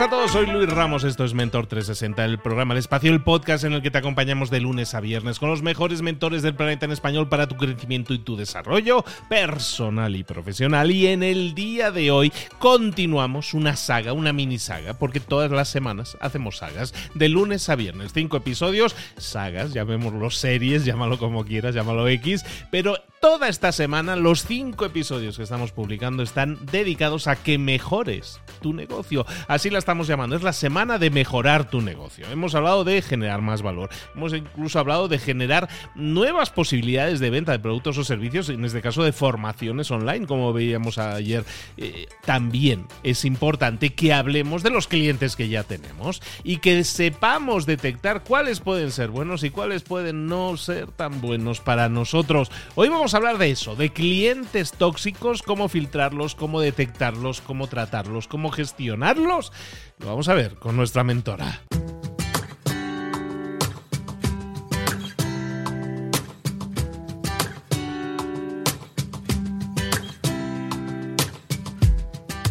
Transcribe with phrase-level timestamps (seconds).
[0.00, 3.22] Buenas a todos, soy Luis Ramos, esto es Mentor 360, el programa El Espacio, el
[3.22, 6.54] podcast en el que te acompañamos de lunes a viernes con los mejores mentores del
[6.54, 10.90] planeta en español para tu crecimiento y tu desarrollo personal y profesional.
[10.90, 15.68] Y en el día de hoy continuamos una saga, una mini saga, porque todas las
[15.68, 21.74] semanas hacemos sagas, de lunes a viernes, cinco episodios, sagas, llamémoslo series, llámalo como quieras,
[21.74, 27.36] llámalo X, pero toda esta semana los cinco episodios que estamos publicando están dedicados a
[27.36, 30.36] que mejores tu negocio Así la estamos llamando.
[30.36, 32.30] Es la semana de mejorar tu negocio.
[32.30, 33.90] Hemos hablado de generar más valor.
[34.14, 38.82] Hemos incluso hablado de generar nuevas posibilidades de venta de productos o servicios, en este
[38.82, 41.44] caso de formaciones online, como veíamos ayer.
[41.76, 47.66] Eh, también es importante que hablemos de los clientes que ya tenemos y que sepamos
[47.66, 52.52] detectar cuáles pueden ser buenos y cuáles pueden no ser tan buenos para nosotros.
[52.76, 58.28] Hoy vamos a hablar de eso, de clientes tóxicos, cómo filtrarlos, cómo detectarlos, cómo tratarlos,
[58.28, 59.50] cómo gestionarlos
[59.98, 61.60] lo vamos a ver con nuestra mentora.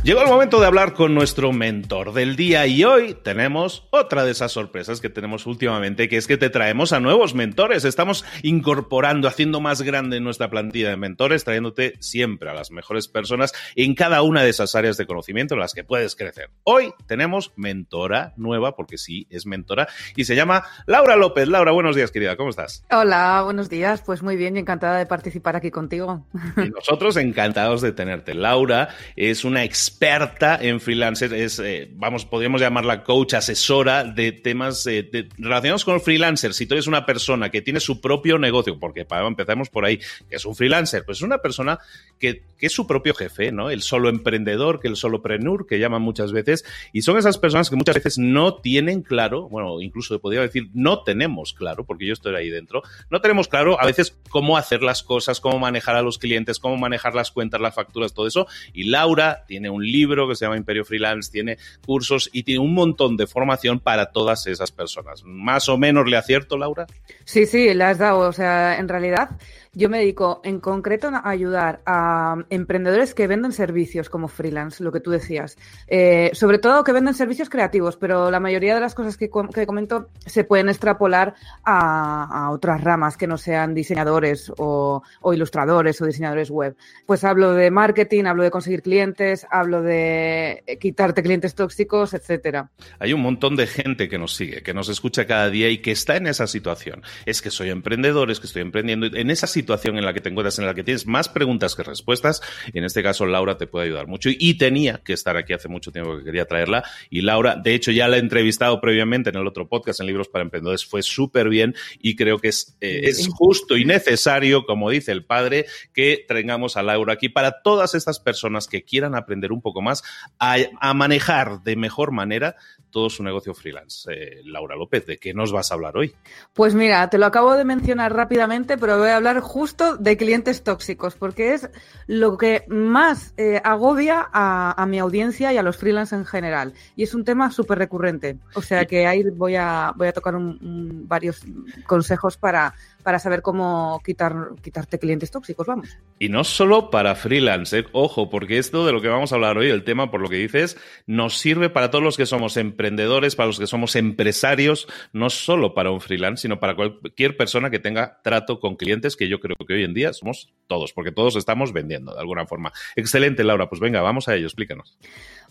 [0.09, 4.31] Llegó el momento de hablar con nuestro mentor del día y hoy tenemos otra de
[4.31, 7.85] esas sorpresas que tenemos últimamente, que es que te traemos a nuevos mentores.
[7.85, 13.53] Estamos incorporando, haciendo más grande nuestra plantilla de mentores, trayéndote siempre a las mejores personas
[13.75, 16.49] en cada una de esas áreas de conocimiento en las que puedes crecer.
[16.63, 21.47] Hoy tenemos mentora nueva, porque sí, es mentora, y se llama Laura López.
[21.47, 22.83] Laura, buenos días, querida, ¿cómo estás?
[22.89, 24.01] Hola, buenos días.
[24.03, 26.25] Pues muy bien y encantada de participar aquí contigo.
[26.57, 28.33] Y nosotros encantados de tenerte.
[28.33, 34.31] Laura es una experta experta en freelancer, es, eh, vamos, podríamos llamarla coach, asesora de
[34.31, 36.55] temas eh, relacionados con freelancers.
[36.55, 39.97] Si tú eres una persona que tiene su propio negocio, porque para, empezamos por ahí,
[40.29, 41.79] que es un freelancer, pues es una persona
[42.17, 43.69] que, que, es su propio jefe, ¿no?
[43.69, 47.69] El solo emprendedor, que el solo prenur, que llaman muchas veces, y son esas personas
[47.69, 52.13] que muchas veces no tienen claro, bueno, incluso podría decir, no tenemos claro, porque yo
[52.13, 56.01] estoy ahí dentro, no tenemos claro a veces cómo hacer las cosas, cómo manejar a
[56.01, 60.27] los clientes, cómo manejar las cuentas, las facturas, todo eso, y Laura tiene un libro
[60.27, 64.47] que se llama Imperio Freelance, tiene cursos y tiene un montón de formación para todas
[64.47, 65.23] esas personas.
[65.23, 66.87] ¿Más o menos le acierto, Laura?
[67.25, 68.27] Sí, sí, le has dado.
[68.27, 69.29] O sea, en realidad
[69.73, 74.91] yo me dedico en concreto a ayudar a emprendedores que venden servicios como freelance, lo
[74.91, 75.57] que tú decías.
[75.87, 80.09] Eh, sobre todo que venden servicios creativos, pero la mayoría de las cosas que, comento
[80.25, 86.75] se pueden extrapolar a, otras ramas que no sean diseñadores o, ilustradores o diseñadores web.
[87.05, 92.71] Pues hablo de marketing, hablo de conseguir clientes, hablo de quitarte clientes tóxicos, etcétera.
[92.97, 95.91] Hay un montón de gente que nos sigue, que nos escucha cada día y que
[95.91, 97.03] está en esa situación.
[97.25, 99.05] Es que soy emprendedor, es que estoy emprendiendo.
[99.05, 101.75] En esa situación situación en la que te encuentras, en la que tienes más preguntas
[101.75, 102.41] que respuestas,
[102.73, 104.29] en este caso Laura te puede ayudar mucho.
[104.31, 106.83] Y tenía que estar aquí hace mucho tiempo que quería traerla.
[107.09, 110.29] Y Laura, de hecho, ya la he entrevistado previamente en el otro podcast, en Libros
[110.29, 114.89] para Emprendedores, fue súper bien y creo que es, eh, es justo y necesario, como
[114.89, 119.51] dice el padre, que tengamos a Laura aquí para todas estas personas que quieran aprender
[119.51, 120.03] un poco más
[120.39, 122.55] a, a manejar de mejor manera
[122.89, 124.11] todo su negocio freelance.
[124.11, 126.13] Eh, Laura López, ¿de qué nos vas a hablar hoy?
[126.53, 130.61] Pues mira, te lo acabo de mencionar rápidamente, pero voy a hablar justo de clientes
[130.63, 131.67] tóxicos, porque es
[132.05, 136.73] lo que más eh, agobia a, mi audiencia y a los freelance en general.
[136.95, 138.37] Y es un tema súper recurrente.
[138.53, 141.41] O sea que ahí voy a, voy a tocar varios
[141.87, 142.75] consejos para,
[143.09, 145.97] para saber cómo quitar, quitarte clientes tóxicos, vamos.
[146.19, 147.85] Y no solo para freelance, ¿eh?
[147.91, 150.35] ojo, porque esto de lo que vamos a hablar hoy, el tema, por lo que
[150.35, 150.77] dices,
[151.07, 155.73] nos sirve para todos los que somos emprendedores, para los que somos empresarios, no solo
[155.73, 159.55] para un freelance, sino para cualquier persona que tenga trato con clientes, que yo creo
[159.67, 162.71] que hoy en día somos todos, porque todos estamos vendiendo de alguna forma.
[162.95, 164.99] Excelente, Laura, pues venga, vamos a ello, explícanos.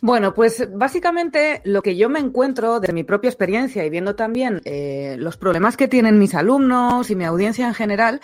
[0.01, 4.61] Bueno, pues básicamente lo que yo me encuentro de mi propia experiencia y viendo también
[4.65, 8.21] eh, los problemas que tienen mis alumnos y mi audiencia en general,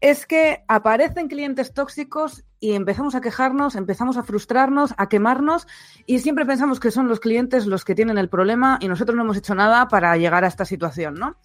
[0.00, 5.66] es que aparecen clientes tóxicos y empezamos a quejarnos, empezamos a frustrarnos, a quemarnos
[6.06, 9.22] y siempre pensamos que son los clientes los que tienen el problema y nosotros no
[9.22, 11.36] hemos hecho nada para llegar a esta situación, ¿no?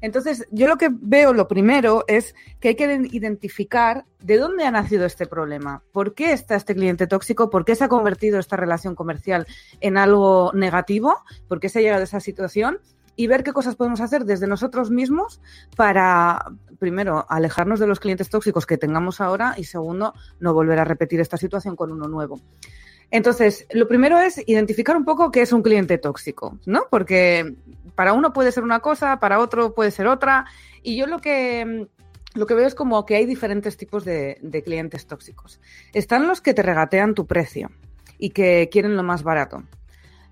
[0.00, 4.70] Entonces, yo lo que veo, lo primero, es que hay que identificar de dónde ha
[4.70, 8.56] nacido este problema, por qué está este cliente tóxico, por qué se ha convertido esta
[8.56, 9.46] relación comercial
[9.80, 11.16] en algo negativo,
[11.48, 12.78] por qué se ha llegado a esa situación
[13.16, 15.40] y ver qué cosas podemos hacer desde nosotros mismos
[15.76, 16.44] para,
[16.78, 21.20] primero, alejarnos de los clientes tóxicos que tengamos ahora y segundo, no volver a repetir
[21.20, 22.40] esta situación con uno nuevo.
[23.10, 26.84] Entonces, lo primero es identificar un poco qué es un cliente tóxico, ¿no?
[26.90, 27.56] Porque
[27.94, 30.46] para uno puede ser una cosa, para otro puede ser otra.
[30.82, 31.88] Y yo lo que,
[32.34, 35.60] lo que veo es como que hay diferentes tipos de, de clientes tóxicos.
[35.92, 37.70] Están los que te regatean tu precio
[38.18, 39.62] y que quieren lo más barato.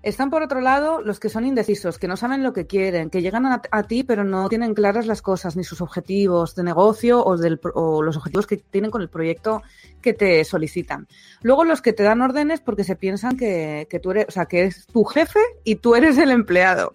[0.03, 3.21] Están por otro lado los que son indecisos, que no saben lo que quieren, que
[3.21, 7.37] llegan a, ti pero no tienen claras las cosas, ni sus objetivos de negocio o,
[7.37, 9.61] del, o, los objetivos que tienen con el proyecto
[10.01, 11.07] que te solicitan.
[11.43, 14.45] Luego los que te dan órdenes porque se piensan que, que tú eres, o sea,
[14.45, 16.93] que es tu jefe y tú eres el empleado.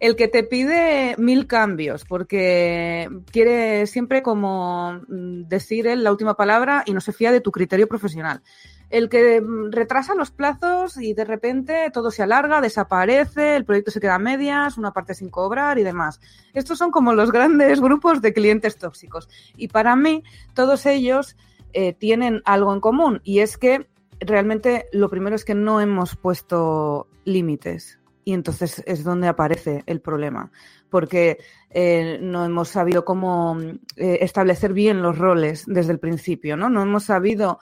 [0.00, 6.34] El que te pide mil cambios porque quiere siempre como mm, decir él la última
[6.34, 8.42] palabra y no se fía de tu criterio profesional
[8.90, 13.90] el que mm, retrasa los plazos y de repente todo se alarga, desaparece, el proyecto
[13.90, 16.20] se queda a medias, una parte sin cobrar y demás.
[16.52, 19.28] Estos son como los grandes grupos de clientes tóxicos.
[19.56, 20.24] Y para mí,
[20.54, 21.36] todos ellos
[21.72, 23.88] eh, tienen algo en común y es que
[24.18, 27.99] realmente lo primero es que no hemos puesto límites.
[28.24, 30.50] Y entonces es donde aparece el problema,
[30.90, 31.38] porque
[31.70, 33.58] eh, no hemos sabido cómo
[33.96, 36.68] eh, establecer bien los roles desde el principio, ¿no?
[36.68, 37.58] No hemos sabido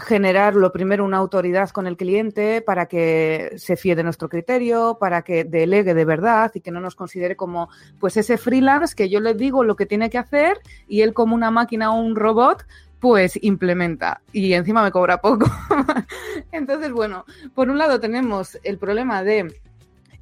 [0.00, 4.96] generar lo primero una autoridad con el cliente para que se fíe de nuestro criterio,
[4.98, 7.68] para que delegue de verdad y que no nos considere como
[7.98, 10.58] pues ese freelance que yo le digo lo que tiene que hacer
[10.88, 12.64] y él como una máquina o un robot
[12.98, 15.46] pues implementa y encima me cobra poco.
[16.52, 17.24] Entonces, bueno,
[17.54, 19.60] por un lado tenemos el problema de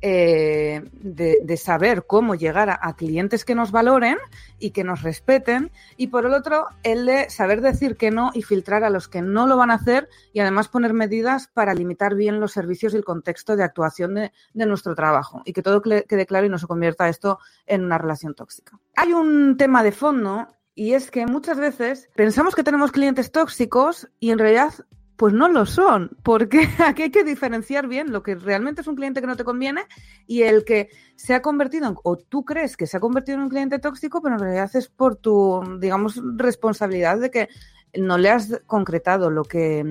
[0.01, 4.17] eh, de, saber cómo llegar a, clientes que nos valoren
[4.59, 5.73] y que nos respeten.
[5.97, 9.23] Y por el otro, el de saber decir que no y filtrar a los que
[9.23, 12.97] no lo van a hacer y además poner medidas para limitar bien los servicios y
[12.97, 16.59] el contexto de actuación de, de nuestro trabajo y que todo quede claro y no
[16.59, 18.79] se convierta esto en una relación tóxica.
[18.97, 24.09] Hay un tema de fondo y es que muchas veces pensamos que tenemos clientes tóxicos
[24.21, 24.73] y en realidad
[25.19, 28.95] pues no lo son, porque aquí hay que diferenciar bien lo que realmente es un
[28.95, 29.83] cliente que no te conviene
[30.29, 33.43] y el que se ha convertido, en, o tú crees que se ha convertido en
[33.43, 37.49] un cliente tóxico, pero en realidad es por tu, digamos, responsabilidad de que
[37.95, 39.85] no le has concretado lo que,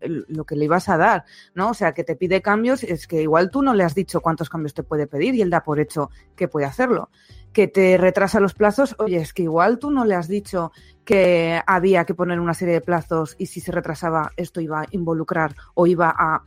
[0.00, 1.70] lo que le ibas a dar, ¿no?
[1.70, 4.48] O sea, que te pide cambios, es que igual tú no le has dicho cuántos
[4.48, 7.10] cambios te puede pedir y él da por hecho que puede hacerlo
[7.52, 10.72] que te retrasa los plazos, oye, es que igual tú no le has dicho
[11.04, 14.86] que había que poner una serie de plazos y si se retrasaba esto iba a
[14.90, 16.42] involucrar o iba a,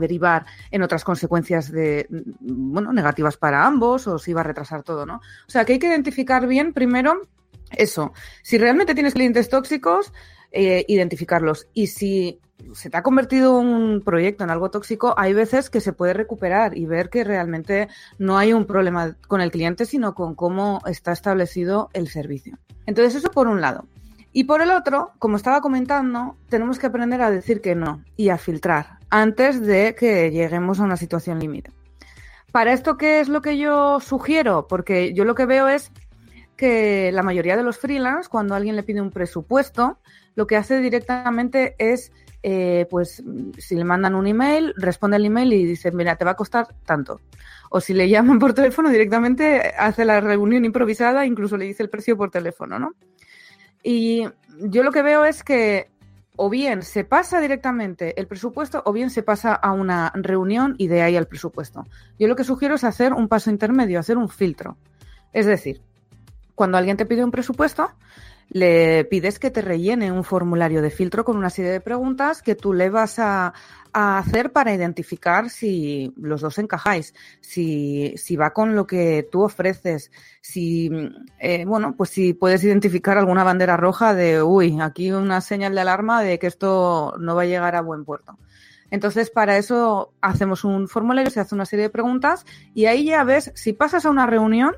[0.00, 2.06] derivar en otras consecuencias de,
[2.40, 5.16] bueno, negativas para ambos o si iba a retrasar todo, ¿no?
[5.16, 7.28] O sea, que hay que identificar bien primero
[7.76, 8.12] eso.
[8.42, 10.12] Si realmente tienes clientes tóxicos,
[10.50, 11.68] eh, identificarlos.
[11.74, 12.40] Y si
[12.72, 16.76] se te ha convertido un proyecto en algo tóxico, hay veces que se puede recuperar
[16.76, 21.12] y ver que realmente no hay un problema con el cliente, sino con cómo está
[21.12, 22.58] establecido el servicio.
[22.86, 23.86] Entonces, eso por un lado.
[24.32, 28.28] Y por el otro, como estaba comentando, tenemos que aprender a decir que no y
[28.28, 31.72] a filtrar antes de que lleguemos a una situación límite.
[32.52, 34.66] Para esto, ¿qué es lo que yo sugiero?
[34.68, 35.92] Porque yo lo que veo es
[36.58, 40.00] que la mayoría de los freelance, cuando alguien le pide un presupuesto,
[40.34, 42.12] lo que hace directamente es,
[42.42, 43.22] eh, pues,
[43.56, 46.66] si le mandan un email, responde al email y dice, mira, te va a costar
[46.84, 47.20] tanto.
[47.70, 51.90] O si le llaman por teléfono, directamente hace la reunión improvisada, incluso le dice el
[51.90, 52.94] precio por teléfono, ¿no?
[53.82, 54.24] Y
[54.58, 55.90] yo lo que veo es que
[56.34, 60.88] o bien se pasa directamente el presupuesto o bien se pasa a una reunión y
[60.88, 61.86] de ahí al presupuesto.
[62.18, 64.76] Yo lo que sugiero es hacer un paso intermedio, hacer un filtro.
[65.32, 65.82] Es decir,
[66.58, 67.92] cuando alguien te pide un presupuesto,
[68.50, 72.56] le pides que te rellene un formulario de filtro con una serie de preguntas que
[72.56, 73.54] tú le vas a,
[73.92, 80.90] hacer para identificar si los dos encajáis, si, va con lo que tú ofreces, si,
[81.38, 85.80] eh, bueno, pues si puedes identificar alguna bandera roja de, uy, aquí una señal de
[85.80, 88.36] alarma de que esto no va a llegar a buen puerto.
[88.90, 93.22] Entonces, para eso hacemos un formulario, se hace una serie de preguntas y ahí ya
[93.24, 94.74] ves si pasas a una reunión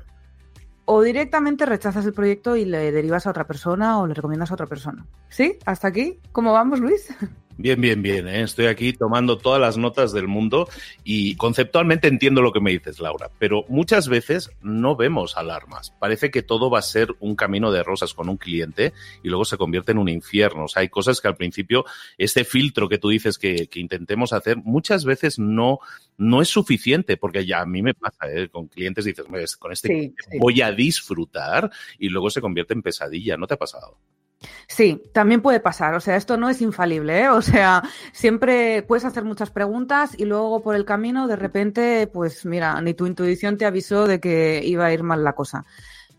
[0.93, 4.55] o directamente rechazas el proyecto y le derivas a otra persona o le recomiendas a
[4.55, 5.05] otra persona.
[5.29, 5.57] ¿Sí?
[5.65, 6.19] ¿Hasta aquí?
[6.33, 7.15] ¿Cómo vamos, Luis?
[7.61, 8.27] Bien, bien, bien.
[8.27, 8.41] ¿eh?
[8.41, 10.67] Estoy aquí tomando todas las notas del mundo
[11.03, 15.91] y conceptualmente entiendo lo que me dices, Laura, pero muchas veces no vemos alarmas.
[15.99, 19.45] Parece que todo va a ser un camino de rosas con un cliente y luego
[19.45, 20.63] se convierte en un infierno.
[20.63, 21.85] O sea, hay cosas que al principio,
[22.17, 25.77] este filtro que tú dices que, intentemos hacer, muchas veces no,
[26.17, 28.49] no es suficiente, porque ya a mí me pasa, ¿eh?
[28.49, 29.27] con clientes dices,
[29.57, 33.37] con este voy a disfrutar y luego se convierte en pesadilla.
[33.37, 33.99] ¿No te ha pasado?
[34.67, 35.93] Sí, también puede pasar.
[35.95, 37.29] O sea, esto no es infalible, ¿eh?
[37.29, 42.45] O sea, siempre puedes hacer muchas preguntas y luego por el camino, de repente, pues
[42.45, 45.65] mira, ni tu intuición te avisó de que iba a ir mal la cosa.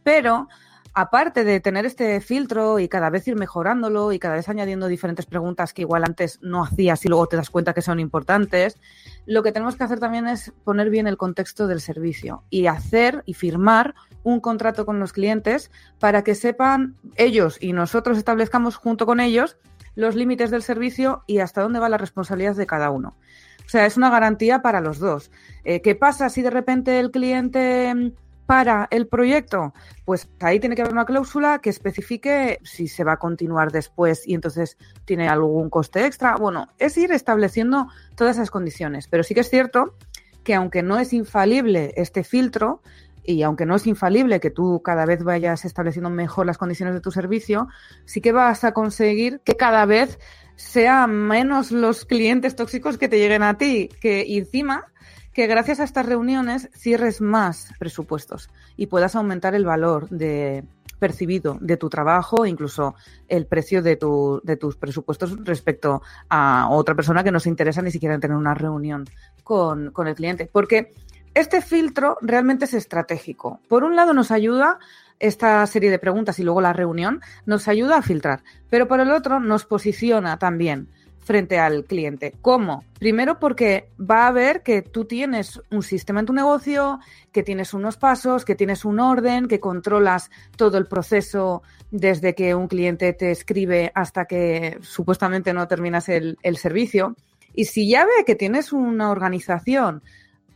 [0.02, 0.48] Pero
[0.94, 5.26] aparte de tener este filtro y cada vez ir mejorándolo y cada vez añadiendo diferentes
[5.26, 8.78] preguntas que igual antes no hacías y luego te das cuenta que son importantes,
[9.24, 13.22] lo que tenemos que hacer también es poner bien el contexto del servicio y hacer
[13.26, 19.06] y firmar un contrato con los clientes para que sepan ellos y nosotros establezcamos junto
[19.06, 19.56] con ellos
[19.94, 23.16] los límites del servicio y hasta dónde va la responsabilidad de cada uno.
[23.64, 25.30] O sea, es una garantía para los dos.
[25.64, 28.12] Eh, ¿Qué pasa si de repente el cliente
[28.52, 29.72] para el proyecto?
[30.04, 34.28] Pues ahí tiene que haber una cláusula que especifique si se va a continuar después
[34.28, 36.36] y entonces tiene algún coste extra.
[36.36, 39.96] Bueno, es ir estableciendo todas esas condiciones, pero sí que es cierto
[40.44, 42.82] que aunque no es infalible este filtro,
[43.24, 47.00] y aunque no es infalible que tú cada vez vayas estableciendo mejor las condiciones de
[47.00, 47.68] tu servicio,
[48.04, 50.18] sí que vas a conseguir que cada vez
[50.56, 54.91] sean menos los clientes tóxicos que te lleguen a ti, que encima
[55.32, 60.64] que gracias a estas reuniones cierres más presupuestos y puedas aumentar el valor de
[60.98, 62.94] percibido de tu trabajo, incluso
[63.28, 67.82] el precio de, tu, de tus presupuestos respecto a otra persona que no se interesa
[67.82, 69.06] ni siquiera en tener una reunión
[69.42, 70.48] con, con el cliente.
[70.52, 70.92] Porque
[71.34, 73.58] este filtro realmente es estratégico.
[73.68, 74.78] Por un lado nos ayuda
[75.18, 79.12] esta serie de preguntas y luego la reunión, nos ayuda a filtrar, pero por el
[79.12, 80.88] otro nos posiciona también
[81.22, 82.34] frente al cliente.
[82.42, 82.84] ¿Cómo?
[82.98, 86.98] Primero porque va a ver que tú tienes un sistema en tu negocio,
[87.30, 92.54] que tienes unos pasos, que tienes un orden, que controlas todo el proceso desde que
[92.54, 97.16] un cliente te escribe hasta que supuestamente no terminas el, servicio.
[97.54, 100.02] Y si ya ve que tienes una organización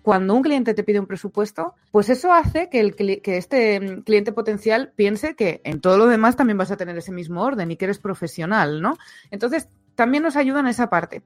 [0.03, 4.33] cuando un cliente te pide un presupuesto, pues eso hace que, el, que este cliente
[4.33, 7.77] potencial piense que en todo lo demás también vas a tener ese mismo orden y
[7.77, 8.97] que eres profesional, ¿no?
[9.33, 11.23] Entonces, también nos ayudan en esa parte.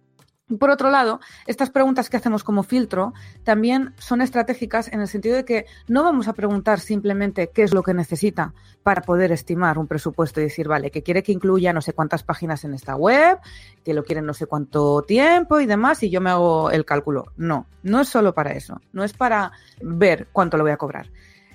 [0.59, 3.13] Por otro lado, estas preguntas que hacemos como filtro
[3.45, 7.73] también son estratégicas en el sentido de que no vamos a preguntar simplemente qué es
[7.73, 11.73] lo que necesita para poder estimar un presupuesto y decir, vale, que quiere que incluya
[11.73, 13.39] no sé cuántas páginas en esta web,
[13.85, 17.27] que lo quiere no sé cuánto tiempo y demás, y yo me hago el cálculo.
[17.37, 21.13] No, no es solo para eso, no es para ver cuánto lo voy a cobrar,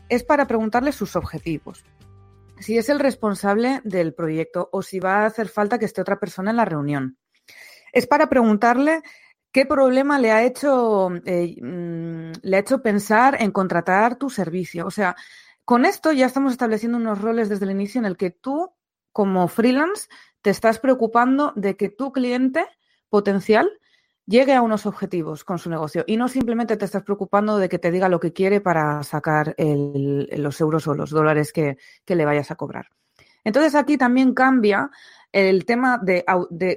[0.07, 1.83] es para preguntarle sus objetivos
[2.59, 6.19] si es el responsable del proyecto o si va a hacer falta que esté otra
[6.19, 7.17] persona en la reunión.
[7.91, 9.01] Es para preguntarle
[9.51, 14.85] qué problema le ha hecho, eh, mm, le ha hecho pensar en contratar tu servicio.
[14.85, 15.15] O sea,
[15.63, 18.73] con esto ya estamos estableciendo unos roles desde el inicio en el que tú,
[19.11, 20.07] como freelance,
[20.41, 22.65] te estás preocupando de que tu cliente
[23.09, 23.69] potencial
[24.25, 27.79] llegue a unos objetivos con su negocio y no simplemente te estás preocupando de que
[27.79, 31.77] te diga lo que quiere para sacar los euros o los dólares que,
[32.07, 32.89] le vayas a cobrar.
[33.43, 34.89] Entonces aquí también cambia
[35.31, 36.23] el tema de,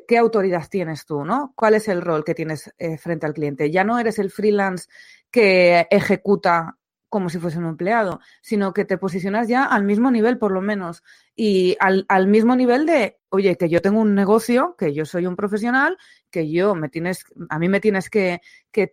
[0.06, 1.52] qué autoridad tienes tú, ¿no?
[1.54, 3.70] ¿Cuál es el rol que tienes eh, frente al cliente?
[3.70, 4.88] Ya no eres el freelance
[5.30, 6.76] que ejecuta
[7.08, 10.60] como si fuese un empleado, sino que te posicionas ya al mismo nivel, por lo
[10.60, 11.02] menos,
[11.34, 15.26] y al, al, mismo nivel de, oye, que yo tengo un negocio, que yo soy
[15.26, 15.96] un profesional,
[16.30, 18.40] que yo me tienes, a mí me tienes que,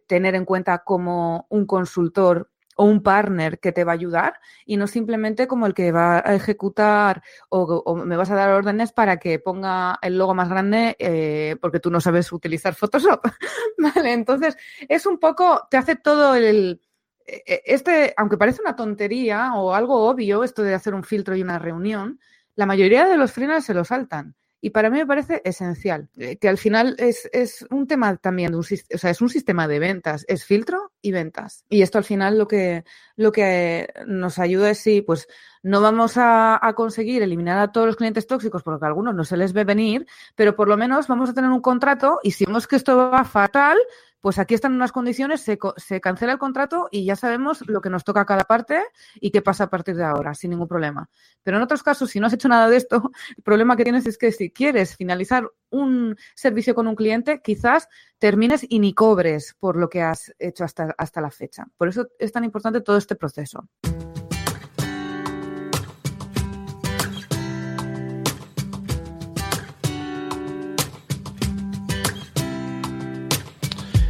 [0.08, 4.78] tener en cuenta como un consultor o un partner que te va a ayudar y
[4.78, 9.18] no simplemente como el que va a ejecutar o, me vas a dar órdenes para
[9.18, 13.24] que ponga el logo más grande eh, porque tú no sabes utilizar Photoshop.
[13.78, 14.58] vale, entonces
[14.90, 16.82] es un poco, te hace todo el...
[17.28, 21.36] E, e, este, aunque parece una tontería o algo obvio, esto de hacer un filtro
[21.36, 22.20] y una reunión,
[22.56, 24.36] la mayoría de los freelancers se lo saltan.
[24.66, 28.50] Y para mí me parece esencial, eh, que al final es, es un tema también,
[28.50, 31.64] de un, o sea, es un sistema de ventas, es filtro y ventas.
[31.70, 32.84] Y esto al final lo que,
[33.16, 35.28] lo que nos ayuda es si, pues,
[35.66, 39.36] no vamos a, conseguir eliminar a todos los clientes tóxicos porque a algunos no se
[39.36, 40.06] les ve venir,
[40.36, 43.24] pero por lo menos vamos a tener un contrato y si vemos que esto va
[43.24, 43.76] fatal,
[44.22, 47.90] pues aquí están unas condiciones, se, se, cancela el contrato y ya sabemos lo que
[47.90, 48.80] nos toca a cada parte
[49.16, 51.10] y qué pasa a partir de ahora, sin ningún problema.
[51.42, 54.06] Pero en otros casos, si no has hecho nada de esto, el problema que tienes
[54.06, 59.56] es que si quieres finalizar un servicio con un cliente, quizás termines y ni cobres
[59.60, 61.66] por lo que has hecho hasta, hasta la fecha.
[61.76, 63.68] Por eso es tan importante todo este proceso.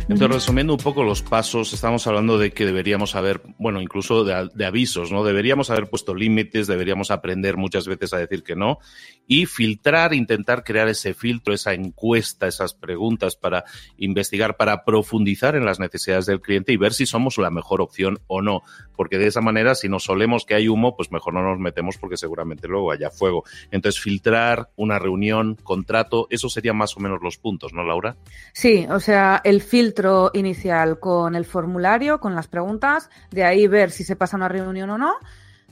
[0.08, 4.66] Entonces, resumiendo un poco los pasos, estamos hablando de que deberíamos haber, bueno, incluso de,
[4.66, 5.24] avisos, ¿no?
[5.24, 8.78] Deberíamos haber puesto límites, deberíamos aprender muchas veces a decir que no
[9.26, 13.64] y filtrar, intentar crear ese filtro, esa encuesta, esas preguntas para
[13.98, 18.20] investigar, para profundizar en las necesidades del cliente y ver si somos la mejor opción
[18.28, 18.62] o no.
[18.96, 21.98] Porque de esa manera, si nos solemos que hay humo, pues mejor no nos metemos
[21.98, 23.44] porque seguramente luego haya fuego.
[23.72, 28.16] Entonces, filtrar una reunión, contrato, eso serían más o menos los puntos, ¿no, Laura?
[28.54, 29.95] Sí, o sea, el filtro
[30.34, 34.90] inicial con el formulario, con las preguntas, de ahí ver si se pasa una reunión
[34.90, 35.16] o no.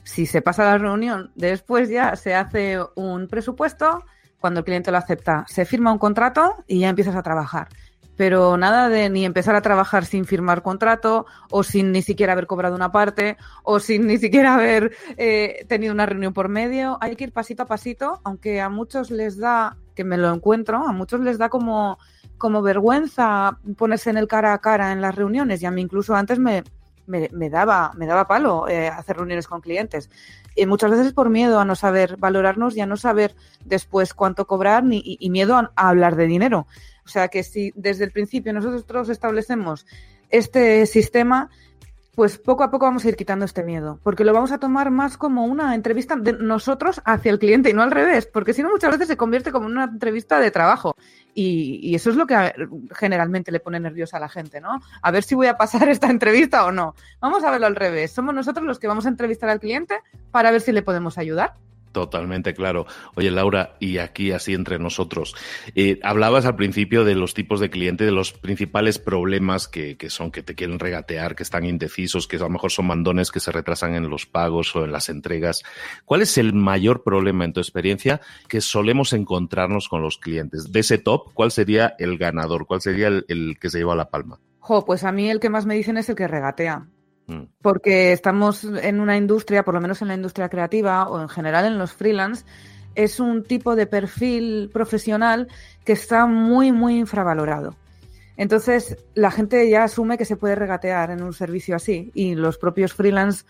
[0.02, 4.04] Si se pasa la reunión, después ya se hace un presupuesto,
[4.38, 7.68] cuando el cliente lo acepta, se firma un contrato y ya empiezas a trabajar.
[8.16, 12.46] Pero nada de ni empezar a trabajar sin firmar contrato o sin ni siquiera haber
[12.46, 16.98] cobrado una parte o sin ni siquiera haber eh, tenido una reunión por medio.
[17.00, 20.86] Hay que ir pasito a pasito, aunque a muchos les da, que me lo encuentro,
[20.86, 21.98] a muchos les da como
[22.44, 26.14] como vergüenza ponerse en el cara a cara en las reuniones y a mí incluso
[26.14, 26.62] antes me,
[27.06, 30.10] me, daba, me daba palo eh, hacer reuniones con clientes.
[30.54, 34.46] Y muchas veces por miedo a no saber valorarnos y a no saber después cuánto
[34.46, 36.66] cobrar ni, y, miedo a, hablar de dinero.
[37.06, 39.86] O sea que si desde el principio nosotros establecemos
[40.28, 41.48] este sistema,
[42.14, 44.90] pues poco a poco vamos a ir quitando este miedo, porque lo vamos a tomar
[44.90, 48.62] más como una entrevista de nosotros hacia el cliente y no al revés, porque si
[48.62, 50.94] no muchas veces se convierte como una entrevista de trabajo
[51.34, 52.52] y, eso es lo que
[52.92, 54.80] generalmente le pone nerviosa a la gente, ¿no?
[55.02, 56.94] A ver si voy a pasar esta entrevista o no.
[57.20, 59.96] Vamos a verlo al revés, somos nosotros los que vamos a entrevistar al cliente
[60.30, 61.54] para ver si le podemos ayudar.
[61.94, 62.86] Totalmente claro.
[63.14, 65.36] Oye, Laura, y aquí así entre nosotros,
[65.76, 70.32] eh, hablabas al principio de los tipos de cliente, de los principales problemas que, son
[70.32, 73.52] que te quieren regatear, que están indecisos, que a lo mejor son mandones que se
[73.52, 75.62] retrasan en los pagos o en las entregas.
[76.04, 80.72] ¿Cuál es el mayor problema en tu experiencia que solemos encontrarnos con los clientes?
[80.72, 82.66] De ese top, ¿cuál sería el ganador?
[82.66, 84.40] ¿Cuál sería el, el que se lleva la palma?
[84.58, 86.88] Jo, pues a mí el que más me dicen es el que regatea.
[87.26, 87.44] Mm.
[87.62, 91.64] Porque estamos en una industria, por lo menos en la industria creativa o en general
[91.64, 92.44] en los freelance,
[92.94, 95.48] es un tipo de perfil profesional
[95.84, 97.76] que está muy, muy infravalorado.
[98.36, 102.58] Entonces, la gente ya asume que se puede regatear en un servicio así y los
[102.58, 103.44] propios freelance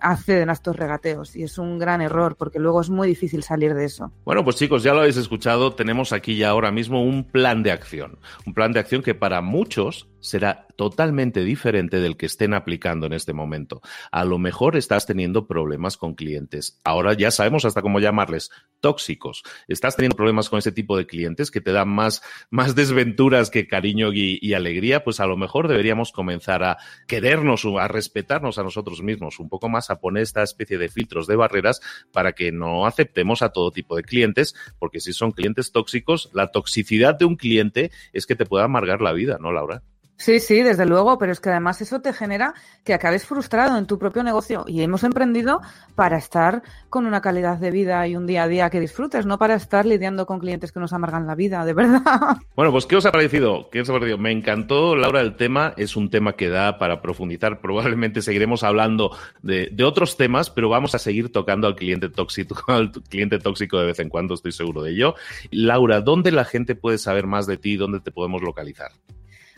[0.00, 3.74] acceden a estos regateos y es un gran error porque luego es muy difícil salir
[3.74, 4.12] de eso.
[4.24, 7.72] Bueno, pues chicos, ya lo habéis escuchado, tenemos aquí ya ahora mismo un plan de
[7.72, 13.06] acción, un plan de acción que para muchos será totalmente diferente del que estén aplicando
[13.06, 13.80] en este momento.
[14.12, 16.80] A lo mejor estás teniendo problemas con clientes.
[16.84, 18.50] Ahora ya sabemos hasta cómo llamarles
[18.80, 19.42] tóxicos.
[19.66, 23.66] Estás teniendo problemas con ese tipo de clientes que te dan más, más desventuras que
[23.66, 25.02] cariño y, alegría.
[25.02, 29.57] Pues a lo mejor deberíamos comenzar a querernos, a respetarnos a nosotros mismos un poco
[29.66, 31.80] más, a poner esta especie de filtros de barreras
[32.12, 36.52] para que no aceptemos a todo tipo de clientes, porque si son clientes tóxicos, la
[36.52, 39.82] toxicidad de un cliente es que te puede amargar la vida, ¿no, Laura?
[40.18, 42.52] Sí, sí, desde luego, pero es que además eso te genera
[42.82, 45.60] que acabes frustrado en tu propio negocio y hemos emprendido
[45.94, 49.38] para estar con una calidad de vida y un día a día que disfrutes, no
[49.38, 52.02] para estar lidiando con clientes que nos amargan la vida, de verdad.
[52.56, 53.70] Bueno, pues ¿qué os ha parecido?
[53.70, 54.18] ¿Qué os ha parecido?
[54.18, 59.16] Me encantó, Laura, el tema, es un tema que da para profundizar, probablemente seguiremos hablando
[59.42, 63.86] de, otros temas, pero vamos a seguir tocando al cliente tóxico, al cliente tóxico de
[63.86, 65.14] vez en cuando, estoy seguro de ello.
[65.52, 67.76] Laura, ¿dónde la gente puede saber más de ti?
[67.76, 68.90] ¿Dónde te podemos localizar?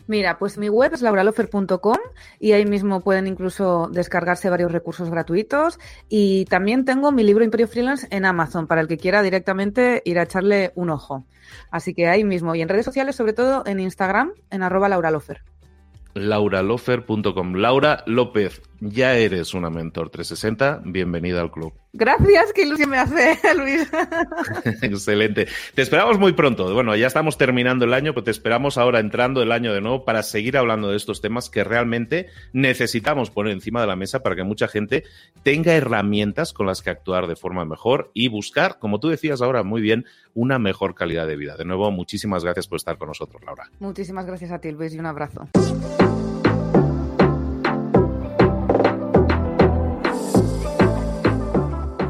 [0.07, 1.97] Mira, pues mi web es lauralofer.com
[2.39, 7.67] y ahí mismo pueden incluso descargarse varios recursos gratuitos y también tengo mi libro Imperio
[7.67, 11.25] Freelance en Amazon para el que quiera directamente ir a echarle un ojo.
[11.69, 15.41] Así que ahí mismo y en redes sociales, sobre todo en Instagram, en arroba lauralofer
[16.13, 17.55] lauralofer.com.
[17.55, 20.81] Laura López, ya eres una Mentor 360.
[20.85, 21.73] Bienvenida al club.
[21.93, 23.87] Gracias, qué ilusión me hace, Luis.
[24.81, 25.47] Excelente.
[25.75, 26.73] Te esperamos muy pronto.
[26.73, 30.03] Bueno, ya estamos terminando el año, pero te esperamos ahora entrando el año de nuevo
[30.03, 34.35] para seguir hablando de estos temas que realmente necesitamos poner encima de la mesa para
[34.35, 35.03] que mucha gente
[35.43, 39.61] tenga herramientas con las que actuar de forma mejor y buscar, como tú decías ahora
[39.61, 41.55] muy bien, una mejor calidad de vida.
[41.55, 43.69] De nuevo, muchísimas gracias por estar con nosotros, Laura.
[43.79, 45.47] Muchísimas gracias a ti, Luis, y un abrazo.